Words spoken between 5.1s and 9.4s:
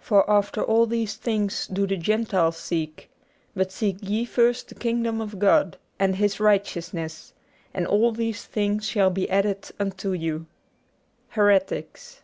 of God, and His righteousness; and all these things shall be